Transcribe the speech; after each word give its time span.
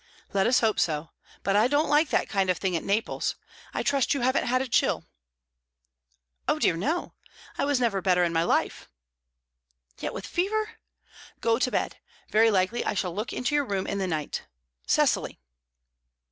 "Let 0.33 0.47
us 0.47 0.61
hope 0.61 0.79
so. 0.79 1.11
But 1.43 1.55
I 1.55 1.67
don't 1.67 1.87
like 1.87 2.09
that 2.09 2.27
kind 2.27 2.49
of 2.49 2.57
thing 2.57 2.75
at 2.75 2.83
Naples. 2.83 3.35
I 3.71 3.83
trust 3.83 4.15
you 4.15 4.21
haven't 4.21 4.47
had 4.47 4.59
a 4.59 4.67
chill?" 4.67 5.05
"Oh 6.47 6.57
dear, 6.57 6.75
no! 6.75 7.13
I 7.59 7.65
never 7.75 7.97
was 7.99 8.03
better 8.03 8.23
in 8.23 8.33
my 8.33 8.41
life!" 8.41 8.89
"Yet 9.99 10.15
with 10.15 10.25
fever? 10.25 10.79
Go 11.39 11.59
to 11.59 11.69
bed. 11.69 11.99
Very 12.31 12.49
likely 12.49 12.83
I 12.83 12.95
shall 12.95 13.13
look 13.13 13.31
into 13.31 13.53
your 13.53 13.63
room 13.65 13.85
in 13.85 13.99
the 13.99 14.07
night. 14.07 14.47
Cecily!" 14.87 15.39